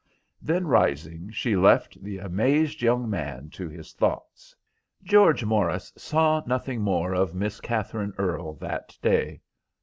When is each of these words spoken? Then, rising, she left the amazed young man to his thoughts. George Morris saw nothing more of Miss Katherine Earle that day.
Then, 0.41 0.65
rising, 0.65 1.29
she 1.29 1.55
left 1.55 2.01
the 2.03 2.17
amazed 2.17 2.81
young 2.81 3.07
man 3.07 3.51
to 3.51 3.69
his 3.69 3.93
thoughts. 3.93 4.55
George 5.03 5.45
Morris 5.45 5.93
saw 5.95 6.41
nothing 6.47 6.81
more 6.81 7.13
of 7.13 7.35
Miss 7.35 7.61
Katherine 7.61 8.13
Earle 8.17 8.55
that 8.55 8.97
day. 9.03 9.41